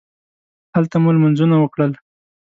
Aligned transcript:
هلته 0.75 0.95
مو 1.03 1.09
لمونځونه 1.15 1.55
وکړل. 1.59 1.91